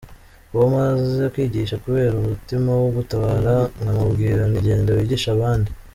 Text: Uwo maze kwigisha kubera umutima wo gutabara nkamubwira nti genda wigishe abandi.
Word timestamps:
Uwo 0.53 0.65
maze 0.77 1.21
kwigisha 1.33 1.81
kubera 1.83 2.13
umutima 2.17 2.69
wo 2.81 2.89
gutabara 2.97 3.53
nkamubwira 3.81 4.41
nti 4.49 4.59
genda 4.65 4.89
wigishe 4.97 5.29
abandi. 5.35 5.69